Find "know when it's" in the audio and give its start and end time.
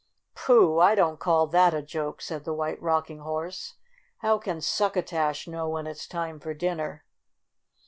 5.47-6.07